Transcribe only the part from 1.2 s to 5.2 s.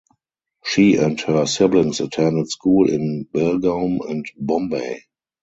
her siblings attended school in Belgaum and Bombay.